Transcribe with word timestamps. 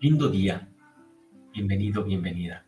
Lindo 0.00 0.28
día. 0.28 0.68
Bienvenido, 1.52 2.04
bienvenida. 2.04 2.64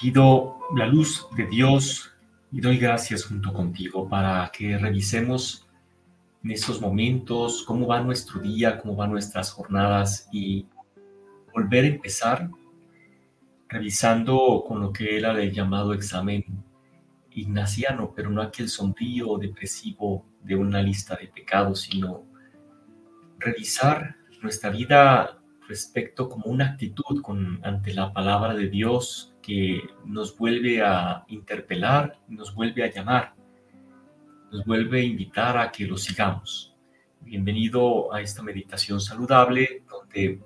Pido 0.00 0.60
la 0.76 0.86
luz 0.86 1.26
de 1.36 1.46
Dios 1.46 2.12
y 2.52 2.60
doy 2.60 2.78
gracias 2.78 3.24
junto 3.24 3.52
contigo 3.52 4.08
para 4.08 4.52
que 4.56 4.78
revisemos 4.78 5.66
en 6.44 6.52
estos 6.52 6.80
momentos 6.80 7.64
cómo 7.66 7.88
va 7.88 8.00
nuestro 8.00 8.40
día, 8.40 8.78
cómo 8.78 8.94
van 8.94 9.10
nuestras 9.10 9.50
jornadas 9.50 10.28
y 10.30 10.68
volver 11.52 11.86
a 11.86 11.88
empezar 11.88 12.50
revisando 13.68 14.62
con 14.64 14.80
lo 14.80 14.92
que 14.92 15.16
era 15.18 15.32
el 15.42 15.52
llamado 15.52 15.92
examen 15.92 16.44
ignaciano, 17.36 18.12
pero 18.16 18.30
no 18.30 18.42
aquel 18.42 18.68
sombrío 18.68 19.36
depresivo 19.38 20.26
de 20.42 20.56
una 20.56 20.82
lista 20.82 21.16
de 21.16 21.28
pecados, 21.28 21.82
sino 21.82 22.24
revisar 23.38 24.16
nuestra 24.42 24.70
vida 24.70 25.38
respecto 25.68 26.28
como 26.28 26.46
una 26.46 26.70
actitud 26.70 27.22
ante 27.62 27.92
la 27.92 28.12
palabra 28.12 28.54
de 28.54 28.68
Dios 28.68 29.36
que 29.42 29.82
nos 30.04 30.36
vuelve 30.36 30.82
a 30.82 31.24
interpelar, 31.28 32.18
nos 32.28 32.54
vuelve 32.54 32.84
a 32.84 32.90
llamar, 32.90 33.34
nos 34.50 34.64
vuelve 34.64 35.00
a 35.00 35.04
invitar 35.04 35.58
a 35.58 35.70
que 35.70 35.86
lo 35.86 35.98
sigamos. 35.98 36.74
Bienvenido 37.20 38.14
a 38.14 38.22
esta 38.22 38.42
meditación 38.42 39.00
saludable 39.00 39.84
donde 39.90 40.40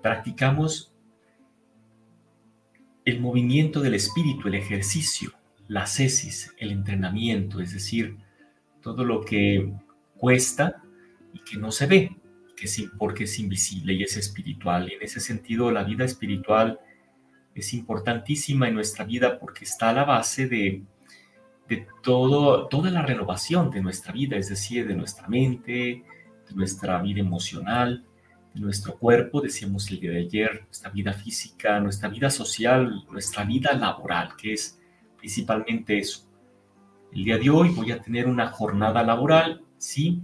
practicamos 0.00 0.94
el 3.04 3.20
movimiento 3.20 3.80
del 3.80 3.94
espíritu, 3.94 4.48
el 4.48 4.54
ejercicio 4.54 5.32
la 5.68 5.86
cesis, 5.86 6.54
el 6.58 6.72
entrenamiento, 6.72 7.60
es 7.60 7.72
decir, 7.72 8.16
todo 8.80 9.04
lo 9.04 9.22
que 9.22 9.72
cuesta 10.16 10.82
y 11.32 11.40
que 11.40 11.56
no 11.56 11.72
se 11.72 11.86
ve, 11.86 12.16
que 12.56 12.66
sí, 12.66 12.88
porque 12.98 13.24
es 13.24 13.38
invisible 13.38 13.94
y 13.94 14.02
es 14.02 14.16
espiritual. 14.16 14.90
Y 14.90 14.94
en 14.94 15.02
ese 15.02 15.20
sentido, 15.20 15.70
la 15.70 15.84
vida 15.84 16.04
espiritual 16.04 16.78
es 17.54 17.74
importantísima 17.74 18.68
en 18.68 18.74
nuestra 18.74 19.04
vida 19.04 19.38
porque 19.38 19.64
está 19.64 19.90
a 19.90 19.92
la 19.92 20.04
base 20.04 20.48
de, 20.48 20.82
de 21.68 21.86
todo, 22.02 22.68
toda 22.68 22.90
la 22.90 23.02
renovación 23.02 23.70
de 23.70 23.80
nuestra 23.80 24.12
vida, 24.12 24.36
es 24.36 24.48
decir, 24.48 24.86
de 24.86 24.94
nuestra 24.94 25.28
mente, 25.28 26.04
de 26.48 26.54
nuestra 26.54 27.00
vida 27.00 27.20
emocional, 27.20 28.04
de 28.54 28.60
nuestro 28.60 28.98
cuerpo, 28.98 29.40
decíamos 29.40 29.90
el 29.90 30.00
día 30.00 30.10
de 30.10 30.20
ayer, 30.20 30.64
nuestra 30.64 30.90
vida 30.90 31.12
física, 31.12 31.80
nuestra 31.80 32.08
vida 32.08 32.30
social, 32.30 33.04
nuestra 33.10 33.44
vida 33.44 33.72
laboral, 33.72 34.36
que 34.36 34.54
es 34.54 34.78
principalmente 35.22 35.98
eso. 35.98 36.28
El 37.12 37.22
día 37.22 37.38
de 37.38 37.48
hoy 37.48 37.68
voy 37.68 37.92
a 37.92 38.02
tener 38.02 38.26
una 38.26 38.48
jornada 38.48 39.04
laboral, 39.04 39.62
sí, 39.78 40.20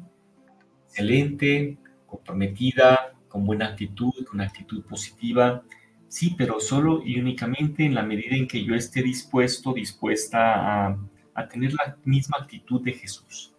excelente, 0.89 1.79
comprometida, 2.05 3.15
con 3.29 3.47
buena 3.47 3.67
actitud, 3.69 4.13
con 4.29 4.41
actitud 4.41 4.83
positiva, 4.83 5.63
sí, 6.09 6.35
pero 6.37 6.59
solo 6.59 7.01
y 7.07 7.21
únicamente 7.21 7.85
en 7.85 7.95
la 7.95 8.03
medida 8.03 8.35
en 8.35 8.49
que 8.49 8.65
yo 8.65 8.75
esté 8.75 9.05
dispuesto, 9.05 9.73
dispuesta 9.73 10.89
a, 10.89 11.49
tener 11.49 11.73
la 11.75 11.97
misma 12.05 12.39
actitud 12.41 12.83
de 12.83 12.95
Jesús. 12.95 13.55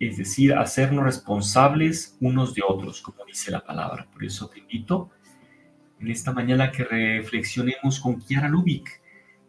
Es 0.00 0.16
decir, 0.16 0.54
hacernos 0.54 1.04
responsables 1.04 2.16
unos 2.18 2.54
de 2.54 2.62
otros, 2.66 3.02
como 3.02 3.26
dice 3.26 3.50
la 3.50 3.62
palabra. 3.62 4.08
Por 4.10 4.24
eso 4.24 4.48
te 4.48 4.60
invito 4.60 5.10
en 6.00 6.08
esta 6.08 6.32
mañana 6.32 6.72
que 6.72 6.84
reflexionemos 6.84 8.00
con 8.00 8.18
Kiara 8.18 8.48
Lubick 8.48 9.01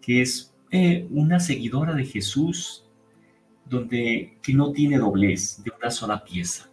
que 0.04 0.22
es 0.22 0.54
eh, 0.70 1.08
una 1.12 1.40
seguidora 1.40 1.94
de 1.94 2.06
Jesús, 2.06 2.84
donde 3.66 4.38
que 4.44 4.54
no 4.54 4.72
tiene 4.74 4.98
doblez, 4.98 5.64
de 5.64 5.72
una 5.80 5.90
sola 5.90 6.24
pieza. 6.24 6.70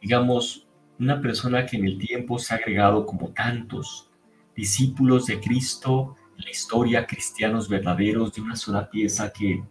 Digamos, 0.00 0.66
una 1.00 1.20
persona 1.20 1.66
que 1.66 1.76
en 1.76 1.84
el 1.84 1.98
tiempo 1.98 2.38
se 2.38 2.54
ha 2.54 2.58
agregado 2.58 3.04
como 3.04 3.30
tantos 3.30 4.08
discípulos 4.54 5.26
de 5.26 5.40
Cristo, 5.40 6.16
la 6.36 6.50
historia, 6.50 7.06
cristianos 7.06 7.68
verdaderos 7.68 8.32
de 8.32 8.40
una 8.40 8.54
sola 8.54 8.88
pieza 8.88 9.32
que, 9.32 9.64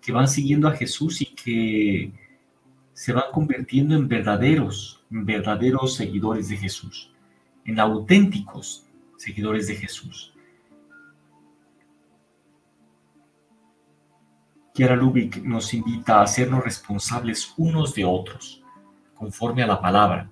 que 0.00 0.12
van 0.12 0.28
siguiendo 0.28 0.68
a 0.68 0.72
Jesús 0.76 1.20
y 1.20 1.26
que 1.26 2.12
se 2.94 3.12
van 3.12 3.30
convirtiendo 3.30 3.94
en 3.94 4.08
verdaderos, 4.08 5.04
en 5.10 5.26
verdaderos 5.26 5.96
seguidores 5.96 6.48
de 6.48 6.56
Jesús, 6.56 7.12
en 7.66 7.78
auténticos 7.78 8.86
seguidores 9.18 9.68
de 9.68 9.76
Jesús. 9.76 10.32
Kiara 14.78 14.94
nos 15.42 15.74
invita 15.74 16.20
a 16.20 16.22
hacernos 16.22 16.62
responsables 16.62 17.52
unos 17.56 17.96
de 17.96 18.04
otros, 18.04 18.62
conforme 19.12 19.64
a 19.64 19.66
la 19.66 19.80
palabra. 19.80 20.30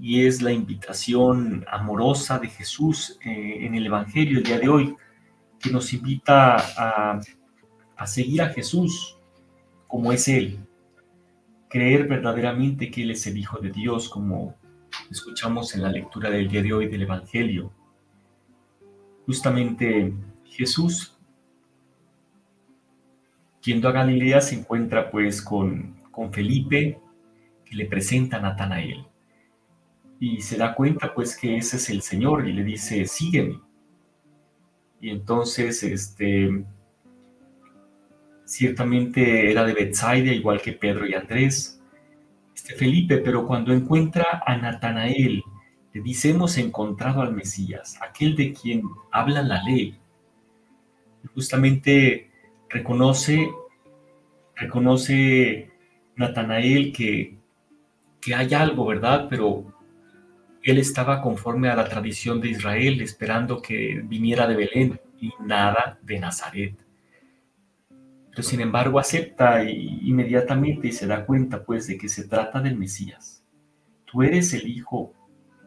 Y 0.00 0.26
es 0.26 0.42
la 0.42 0.50
invitación 0.50 1.64
amorosa 1.70 2.40
de 2.40 2.48
Jesús 2.48 3.16
eh, 3.24 3.58
en 3.60 3.76
el 3.76 3.86
Evangelio 3.86 4.38
el 4.38 4.42
día 4.42 4.58
de 4.58 4.68
hoy, 4.68 4.96
que 5.60 5.70
nos 5.70 5.92
invita 5.92 6.56
a, 6.56 7.20
a 7.96 8.06
seguir 8.08 8.42
a 8.42 8.48
Jesús 8.48 9.16
como 9.86 10.10
es 10.10 10.26
Él, 10.26 10.58
creer 11.70 12.08
verdaderamente 12.08 12.90
que 12.90 13.04
Él 13.04 13.12
es 13.12 13.24
el 13.28 13.38
Hijo 13.38 13.60
de 13.60 13.70
Dios, 13.70 14.08
como 14.08 14.56
escuchamos 15.08 15.72
en 15.76 15.82
la 15.82 15.92
lectura 15.92 16.30
del 16.30 16.48
día 16.48 16.64
de 16.64 16.72
hoy 16.72 16.88
del 16.88 17.02
Evangelio. 17.02 17.72
Justamente 19.24 20.12
Jesús 20.46 21.13
Yendo 23.64 23.88
a 23.88 23.92
Galilea 23.92 24.40
se 24.42 24.56
encuentra 24.56 25.10
pues 25.10 25.40
con, 25.40 25.96
con 26.10 26.32
Felipe, 26.32 26.98
que 27.64 27.74
le 27.74 27.86
presenta 27.86 28.36
a 28.36 28.40
Natanael. 28.40 29.06
Y 30.20 30.42
se 30.42 30.58
da 30.58 30.74
cuenta 30.74 31.14
pues 31.14 31.36
que 31.36 31.56
ese 31.56 31.76
es 31.76 31.88
el 31.88 32.02
Señor 32.02 32.46
y 32.46 32.52
le 32.52 32.62
dice, 32.62 33.06
sígueme. 33.06 33.60
Y 35.00 35.10
entonces, 35.10 35.82
este, 35.82 36.64
ciertamente 38.44 39.50
era 39.50 39.64
de 39.64 39.72
Bethsaida, 39.72 40.32
igual 40.32 40.60
que 40.60 40.72
Pedro 40.72 41.06
y 41.06 41.14
Andrés, 41.14 41.80
este 42.54 42.74
Felipe, 42.74 43.18
pero 43.18 43.46
cuando 43.46 43.72
encuentra 43.72 44.42
a 44.46 44.56
Natanael, 44.56 45.42
le 45.92 46.00
dice, 46.00 46.30
hemos 46.30 46.58
encontrado 46.58 47.22
al 47.22 47.34
Mesías, 47.34 47.98
aquel 48.02 48.36
de 48.36 48.52
quien 48.52 48.82
habla 49.10 49.42
la 49.42 49.62
ley. 49.62 49.98
Justamente 51.34 52.30
reconoce, 52.68 53.50
reconoce 54.56 55.70
Natanael 56.16 56.92
que, 56.92 57.38
que 58.20 58.34
hay 58.34 58.54
algo, 58.54 58.86
¿verdad? 58.86 59.26
Pero 59.28 59.74
él 60.62 60.78
estaba 60.78 61.20
conforme 61.20 61.68
a 61.68 61.76
la 61.76 61.88
tradición 61.88 62.40
de 62.40 62.48
Israel, 62.48 63.00
esperando 63.02 63.60
que 63.60 64.02
viniera 64.04 64.46
de 64.46 64.56
Belén 64.56 65.00
y 65.20 65.30
nada 65.40 65.98
de 66.02 66.18
Nazaret. 66.18 66.74
Pero 68.30 68.42
sin 68.42 68.60
embargo 68.60 68.98
acepta 68.98 69.62
inmediatamente 69.62 70.88
y 70.88 70.92
se 70.92 71.06
da 71.06 71.24
cuenta 71.24 71.64
pues 71.64 71.86
de 71.86 71.98
que 71.98 72.08
se 72.08 72.26
trata 72.26 72.60
del 72.60 72.76
Mesías. 72.76 73.44
Tú 74.06 74.22
eres 74.22 74.54
el 74.54 74.66
Hijo 74.66 75.12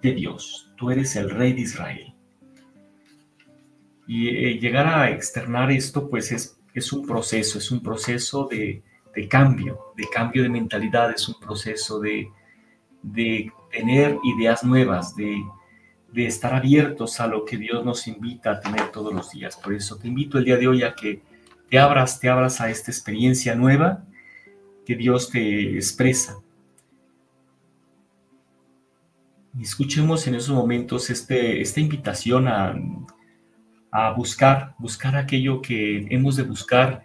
de 0.01 0.13
Dios, 0.13 0.73
tú 0.75 0.89
eres 0.91 1.15
el 1.15 1.29
Rey 1.29 1.53
de 1.53 1.61
Israel. 1.61 2.13
Y 4.07 4.29
eh, 4.29 4.59
llegar 4.59 4.87
a 4.87 5.11
externar 5.11 5.71
esto 5.71 6.09
pues 6.09 6.31
es 6.31 6.56
es 6.77 6.93
un 6.93 7.07
proceso, 7.07 7.57
es 7.57 7.71
un 7.71 7.81
proceso 7.81 8.47
de, 8.47 8.83
cambio, 9.27 9.79
de 9.95 10.07
cambio 10.13 10.43
de 10.43 10.49
mentalidad, 10.49 11.09
es 11.09 11.27
un 11.27 11.39
proceso 11.39 11.99
de, 11.99 12.31
tener 13.71 14.15
ideas 14.23 14.63
nuevas, 14.63 15.15
de, 15.15 15.43
estar 16.15 16.53
abiertos 16.53 17.19
a 17.19 17.25
lo 17.25 17.45
que 17.45 17.57
Dios 17.57 17.83
nos 17.83 18.07
invita 18.07 18.51
a 18.51 18.59
tener 18.59 18.91
todos 18.91 19.11
los 19.11 19.31
días. 19.31 19.57
Por 19.57 19.73
eso 19.73 19.97
te 19.97 20.07
invito 20.07 20.37
el 20.37 20.45
día 20.45 20.57
de 20.57 20.67
hoy 20.67 20.83
a 20.83 20.93
que 20.93 21.23
te 21.67 21.79
abras, 21.79 22.19
te 22.19 22.29
abras 22.29 22.61
a 22.61 22.69
esta 22.69 22.91
experiencia 22.91 23.55
nueva 23.55 24.03
que 24.85 24.95
Dios 24.95 25.31
te 25.31 25.75
expresa. 25.75 26.37
Escuchemos 29.59 30.27
en 30.27 30.35
esos 30.35 30.55
momentos 30.55 31.09
este, 31.09 31.59
esta 31.59 31.79
invitación 31.79 32.47
a 32.47 32.75
a 33.91 34.11
buscar, 34.11 34.75
buscar 34.79 35.15
aquello 35.15 35.61
que 35.61 36.07
hemos 36.09 36.35
de 36.35 36.43
buscar 36.43 37.03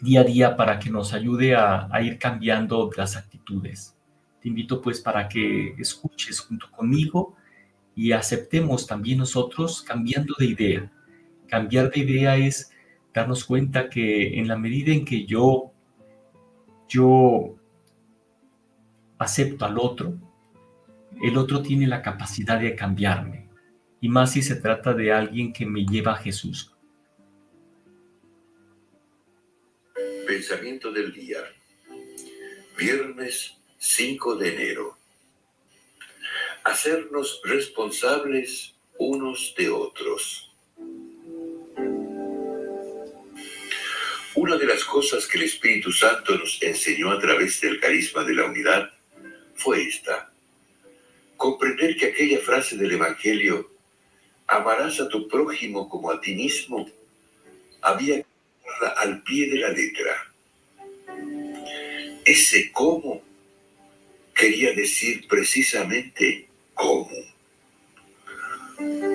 día 0.00 0.20
a 0.20 0.24
día 0.24 0.56
para 0.56 0.78
que 0.78 0.90
nos 0.90 1.12
ayude 1.12 1.54
a, 1.54 1.88
ir 2.02 2.18
cambiando 2.18 2.90
las 2.96 3.16
actitudes. 3.16 3.96
Te 4.40 4.48
invito 4.48 4.80
pues 4.80 5.00
para 5.00 5.28
que 5.28 5.74
escuches 5.78 6.40
junto 6.40 6.70
conmigo 6.70 7.36
y 7.94 8.12
aceptemos 8.12 8.86
también 8.86 9.18
nosotros 9.18 9.82
cambiando 9.82 10.34
de 10.38 10.46
idea. 10.46 10.92
Cambiar 11.48 11.90
de 11.90 12.00
idea 12.00 12.36
es 12.36 12.70
darnos 13.14 13.44
cuenta 13.44 13.88
que 13.88 14.38
en 14.38 14.46
la 14.46 14.56
medida 14.56 14.92
en 14.92 15.04
que 15.04 15.24
yo, 15.24 15.72
yo 16.88 17.56
acepto 19.18 19.64
al 19.64 19.78
otro, 19.78 20.14
el 21.22 21.38
otro 21.38 21.62
tiene 21.62 21.86
la 21.86 22.02
capacidad 22.02 22.60
de 22.60 22.74
cambiarme. 22.74 23.45
Y 24.00 24.08
más 24.08 24.32
si 24.32 24.42
se 24.42 24.56
trata 24.56 24.92
de 24.92 25.12
alguien 25.12 25.52
que 25.52 25.66
me 25.66 25.84
lleva 25.84 26.12
a 26.12 26.18
Jesús. 26.18 26.72
Pensamiento 30.26 30.92
del 30.92 31.12
día. 31.12 31.38
Viernes 32.76 33.54
5 33.78 34.36
de 34.36 34.54
enero. 34.54 34.98
Hacernos 36.64 37.40
responsables 37.44 38.74
unos 38.98 39.54
de 39.56 39.70
otros. 39.70 40.52
Una 44.34 44.56
de 44.56 44.66
las 44.66 44.84
cosas 44.84 45.26
que 45.26 45.38
el 45.38 45.44
Espíritu 45.44 45.92
Santo 45.92 46.36
nos 46.36 46.62
enseñó 46.62 47.10
a 47.10 47.18
través 47.18 47.60
del 47.60 47.80
carisma 47.80 48.22
de 48.24 48.34
la 48.34 48.44
unidad 48.44 48.90
fue 49.54 49.82
esta. 49.82 50.30
Comprender 51.36 51.96
que 51.96 52.06
aquella 52.06 52.40
frase 52.40 52.76
del 52.76 52.92
Evangelio, 52.92 53.75
amarás 54.46 55.00
a 55.00 55.08
tu 55.08 55.28
prójimo 55.28 55.88
como 55.88 56.10
a 56.10 56.20
ti 56.20 56.34
mismo, 56.34 56.88
había 57.82 58.22
que 58.22 58.36
al 58.96 59.22
pie 59.22 59.48
de 59.50 59.58
la 59.58 59.70
letra. 59.70 60.32
Ese 62.24 62.70
cómo 62.72 63.22
quería 64.34 64.72
decir 64.72 65.26
precisamente 65.28 66.48
cómo. 66.74 67.10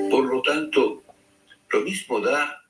Por 0.10 0.26
lo 0.26 0.42
tanto, 0.42 1.04
lo 1.70 1.82
mismo 1.82 2.20
da 2.20 2.66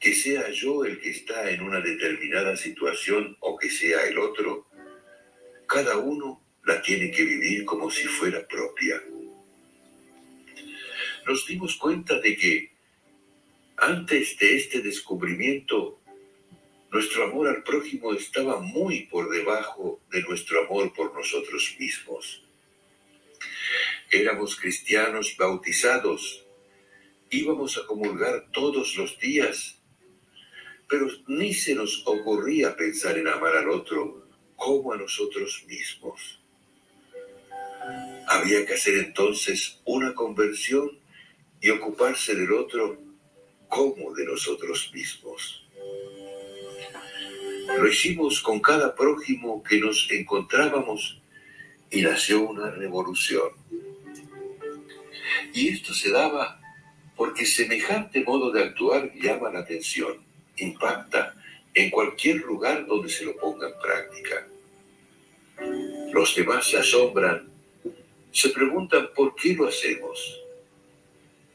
que 0.00 0.14
sea 0.14 0.50
yo 0.50 0.84
el 0.84 1.00
que 1.00 1.10
está 1.10 1.50
en 1.50 1.62
una 1.62 1.80
determinada 1.80 2.56
situación 2.56 3.36
o 3.40 3.56
que 3.56 3.70
sea 3.70 4.04
el 4.06 4.18
otro, 4.18 4.66
cada 5.66 5.96
uno 5.98 6.42
la 6.64 6.82
tiene 6.82 7.10
que 7.10 7.24
vivir 7.24 7.64
como 7.64 7.90
si 7.90 8.04
fuera 8.04 8.46
propia. 8.46 9.00
Nos 11.26 11.46
dimos 11.46 11.76
cuenta 11.76 12.20
de 12.20 12.36
que 12.36 12.72
antes 13.76 14.38
de 14.38 14.56
este 14.56 14.80
descubrimiento, 14.82 16.00
nuestro 16.90 17.24
amor 17.24 17.48
al 17.48 17.62
prójimo 17.62 18.12
estaba 18.12 18.60
muy 18.60 19.06
por 19.06 19.30
debajo 19.30 20.00
de 20.10 20.22
nuestro 20.22 20.64
amor 20.64 20.92
por 20.92 21.14
nosotros 21.14 21.74
mismos. 21.78 22.44
Éramos 24.10 24.54
cristianos 24.56 25.34
bautizados, 25.36 26.44
íbamos 27.30 27.78
a 27.78 27.86
comulgar 27.86 28.46
todos 28.52 28.96
los 28.96 29.18
días, 29.18 29.80
pero 30.88 31.08
ni 31.26 31.52
se 31.54 31.74
nos 31.74 32.02
ocurría 32.06 32.76
pensar 32.76 33.18
en 33.18 33.28
amar 33.28 33.56
al 33.56 33.70
otro 33.70 34.28
como 34.56 34.92
a 34.92 34.98
nosotros 34.98 35.64
mismos. 35.66 36.38
Había 38.28 38.64
que 38.64 38.74
hacer 38.74 38.98
entonces 38.98 39.80
una 39.84 40.14
conversión 40.14 41.03
y 41.64 41.70
ocuparse 41.70 42.34
del 42.34 42.52
otro 42.52 42.98
como 43.68 44.12
de 44.12 44.26
nosotros 44.26 44.90
mismos. 44.92 45.64
Lo 47.78 47.88
hicimos 47.88 48.42
con 48.42 48.60
cada 48.60 48.94
prójimo 48.94 49.62
que 49.62 49.80
nos 49.80 50.06
encontrábamos 50.10 51.22
y 51.90 52.02
nació 52.02 52.42
una 52.42 52.70
revolución. 52.70 53.48
Y 55.54 55.68
esto 55.68 55.94
se 55.94 56.10
daba 56.10 56.60
porque 57.16 57.46
semejante 57.46 58.22
modo 58.22 58.52
de 58.52 58.62
actuar 58.62 59.10
llama 59.14 59.50
la 59.50 59.60
atención, 59.60 60.22
impacta 60.58 61.34
en 61.72 61.88
cualquier 61.88 62.42
lugar 62.42 62.84
donde 62.86 63.08
se 63.08 63.24
lo 63.24 63.34
ponga 63.38 63.68
en 63.68 63.80
práctica. 63.80 64.46
Los 66.12 66.36
demás 66.36 66.66
se 66.68 66.76
asombran, 66.76 67.48
se 68.32 68.50
preguntan 68.50 69.08
por 69.16 69.34
qué 69.34 69.54
lo 69.54 69.66
hacemos. 69.66 70.43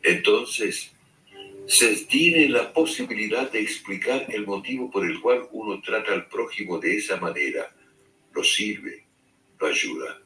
Entonces, 0.04 0.92
se 1.68 1.96
tiene 2.06 2.50
la 2.50 2.74
posibilidad 2.74 3.52
de 3.52 3.62
explicar 3.62 4.26
el 4.30 4.46
motivo 4.46 4.90
por 4.90 5.06
el 5.06 5.20
cual 5.22 5.48
uno 5.52 5.82
trata 5.82 6.14
al 6.14 6.28
prójimo 6.28 6.80
de 6.80 6.98
esa 6.98 7.18
manera, 7.18 7.74
lo 8.34 8.44
sirve, 8.44 9.06
lo 9.60 9.68
ayuda. 9.68 10.20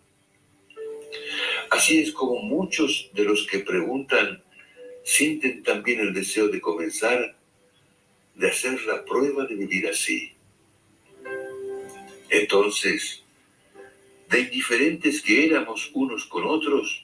Así 1.69 1.99
es 1.99 2.11
como 2.11 2.41
muchos 2.41 3.09
de 3.13 3.23
los 3.23 3.45
que 3.47 3.59
preguntan 3.59 4.43
sienten 5.03 5.63
también 5.63 5.99
el 5.99 6.13
deseo 6.13 6.47
de 6.47 6.61
comenzar, 6.61 7.35
de 8.35 8.47
hacer 8.47 8.81
la 8.83 9.03
prueba 9.03 9.45
de 9.45 9.55
vivir 9.55 9.87
así. 9.87 10.31
Entonces, 12.29 13.21
de 14.29 14.39
indiferentes 14.39 15.21
que 15.21 15.45
éramos 15.45 15.91
unos 15.93 16.25
con 16.25 16.45
otros, 16.45 17.02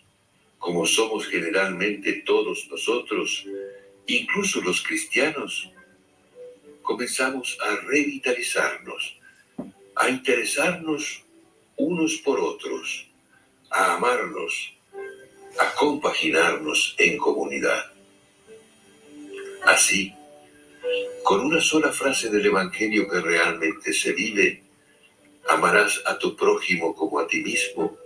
como 0.60 0.86
somos 0.86 1.26
generalmente 1.26 2.22
todos 2.26 2.68
nosotros, 2.70 3.46
incluso 4.06 4.62
los 4.62 4.84
cristianos, 4.84 5.72
comenzamos 6.82 7.58
a 7.62 7.78
revitalizarnos, 7.88 9.18
a 9.96 10.10
interesarnos 10.10 11.24
unos 11.78 12.18
por 12.18 12.40
otros, 12.40 13.08
a 13.70 13.96
amarnos, 13.96 14.74
a 15.60 15.74
compaginarnos 15.76 16.96
en 16.98 17.18
comunidad. 17.18 17.94
Así, 19.64 20.14
con 21.24 21.42
una 21.42 21.62
sola 21.62 21.92
frase 21.92 22.30
del 22.30 22.46
Evangelio 22.46 23.08
que 23.10 23.22
realmente 23.22 23.94
se 23.94 24.12
vive, 24.14 24.64
amarás 25.48 26.02
a 26.06 26.18
tu 26.18 26.36
prójimo 26.36 26.94
como 26.96 27.20
a 27.20 27.28
ti 27.28 27.42
mismo, 27.42 27.98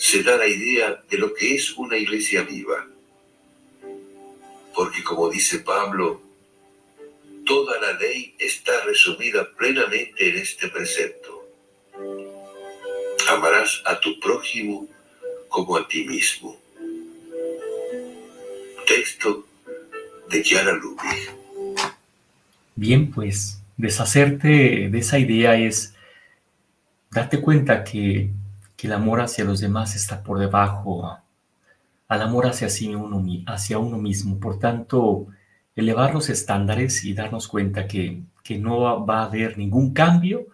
se 0.00 0.22
da 0.22 0.36
la 0.38 0.46
idea 0.46 1.04
de 1.10 1.18
lo 1.18 1.34
que 1.34 1.54
es 1.54 1.76
una 1.76 1.96
iglesia 1.98 2.42
viva 2.42 2.86
porque 4.80 5.02
como 5.02 5.28
dice 5.28 5.58
Pablo, 5.58 6.22
toda 7.44 7.78
la 7.82 7.92
ley 7.98 8.34
está 8.38 8.72
resumida 8.86 9.46
plenamente 9.58 10.30
en 10.30 10.38
este 10.38 10.68
precepto. 10.68 11.46
Amarás 13.28 13.82
a 13.84 14.00
tu 14.00 14.18
prójimo 14.18 14.88
como 15.50 15.76
a 15.76 15.86
ti 15.86 16.04
mismo. 16.04 16.58
Texto 18.86 19.46
de 20.30 20.42
Chiara 20.42 20.72
Ludwig. 20.72 21.30
Bien, 22.74 23.10
pues 23.10 23.60
deshacerte 23.76 24.88
de 24.88 24.98
esa 24.98 25.18
idea 25.18 25.56
es 25.56 25.94
darte 27.10 27.38
cuenta 27.40 27.84
que, 27.84 28.30
que 28.80 28.86
el 28.86 28.94
amor 28.94 29.20
hacia 29.20 29.44
los 29.44 29.60
demás 29.60 29.94
está 29.94 30.22
por 30.22 30.38
debajo 30.38 31.18
al 32.08 32.22
amor 32.22 32.46
hacia, 32.46 32.66
uno, 32.96 33.22
hacia 33.46 33.78
uno 33.78 33.98
mismo. 33.98 34.40
Por 34.40 34.58
tanto, 34.58 35.26
elevar 35.76 36.14
los 36.14 36.30
estándares 36.30 37.04
y 37.04 37.12
darnos 37.12 37.46
cuenta 37.46 37.86
que, 37.86 38.22
que 38.42 38.58
no 38.58 39.04
va 39.04 39.20
a 39.20 39.24
haber 39.26 39.58
ningún 39.58 39.92
cambio, 39.92 40.46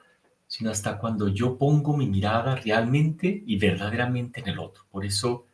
sino 0.48 0.72
hasta 0.72 0.98
cuando 0.98 1.28
yo 1.28 1.56
pongo 1.56 1.96
mi 1.96 2.08
mirada 2.08 2.56
realmente 2.56 3.44
y 3.46 3.58
verdaderamente 3.58 4.40
en 4.40 4.48
el 4.48 4.58
otro. 4.58 4.82
Por 4.90 5.04
eso, 5.04 5.46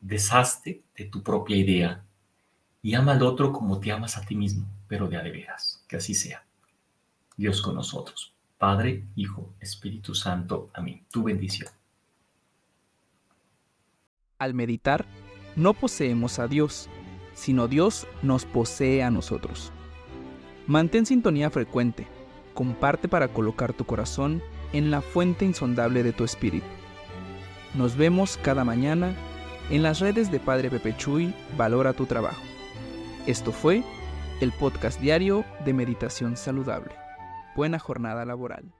deshazte 0.00 0.82
de 0.94 1.06
tu 1.06 1.22
propia 1.22 1.56
idea 1.56 2.04
y 2.82 2.92
ama 2.92 3.12
al 3.12 3.22
otro 3.22 3.54
como 3.54 3.80
te 3.80 3.90
amas 3.90 4.18
a 4.18 4.26
ti 4.26 4.36
mismo, 4.36 4.68
pero 4.86 5.08
de 5.08 5.16
a 5.16 5.22
de 5.22 5.30
veras. 5.30 5.82
Que 5.88 5.96
así 5.96 6.12
sea. 6.12 6.44
Dios 7.38 7.62
con 7.62 7.74
nosotros. 7.74 8.34
Padre, 8.60 9.06
Hijo, 9.16 9.54
Espíritu 9.58 10.14
Santo. 10.14 10.68
Amén. 10.74 11.06
Tu 11.10 11.22
bendición. 11.22 11.70
Al 14.38 14.52
meditar, 14.52 15.06
no 15.56 15.72
poseemos 15.72 16.38
a 16.38 16.46
Dios, 16.46 16.90
sino 17.32 17.68
Dios 17.68 18.06
nos 18.20 18.44
posee 18.44 19.02
a 19.02 19.10
nosotros. 19.10 19.72
Mantén 20.66 21.06
sintonía 21.06 21.48
frecuente, 21.48 22.06
comparte 22.52 23.08
para 23.08 23.28
colocar 23.28 23.72
tu 23.72 23.86
corazón 23.86 24.42
en 24.74 24.90
la 24.90 25.00
fuente 25.00 25.46
insondable 25.46 26.02
de 26.02 26.12
tu 26.12 26.24
espíritu. 26.24 26.66
Nos 27.74 27.96
vemos 27.96 28.36
cada 28.36 28.62
mañana 28.62 29.14
en 29.70 29.82
las 29.82 30.00
redes 30.00 30.30
de 30.30 30.38
Padre 30.38 30.68
Pepe 30.68 30.94
Chuy, 30.98 31.32
Valora 31.56 31.94
tu 31.94 32.04
Trabajo. 32.04 32.42
Esto 33.26 33.52
fue 33.52 33.82
el 34.42 34.52
podcast 34.52 35.00
diario 35.00 35.46
de 35.64 35.72
Meditación 35.72 36.36
Saludable. 36.36 36.99
Buena 37.54 37.78
jornada 37.78 38.24
laboral. 38.24 38.72